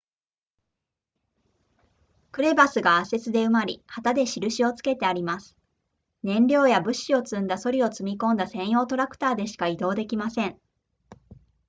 [2.31, 5.55] クレバスが圧雪で埋まり旗で印をつけてあります
[6.23, 10.59] 燃料や物資を積んだソリを積み込んだ専用トラクターでしか移動できません